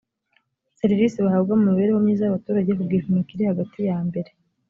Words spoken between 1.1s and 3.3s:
bahabwa mu mibereho myiza y abaturage ku gipimo